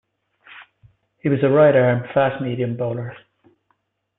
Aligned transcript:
He 1.19 1.29
was 1.29 1.43
a 1.43 1.49
right-arm 1.49 2.07
fast-medium 2.11 2.75
bowler. 2.75 3.15